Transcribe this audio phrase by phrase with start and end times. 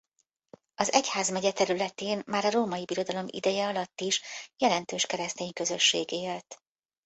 [0.75, 4.21] Az egyházmegye területén már a Római Birodalom ideje alatt is
[4.57, 6.61] jelentős keresztény közösség élt.